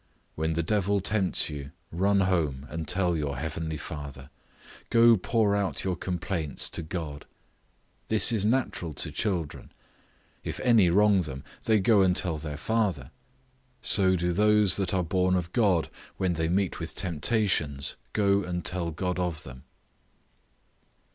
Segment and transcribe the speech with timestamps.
[0.33, 4.31] When the devil tempts you, run home and tell your heavenly Father;
[4.89, 7.27] go pour out your complaints to God.
[8.07, 9.71] This is natural to children;
[10.43, 13.11] if any wrong them, they go and tell their father;
[13.83, 18.65] so do those that are born of God, when they meet with temptations, go and
[18.65, 19.65] tell God of them.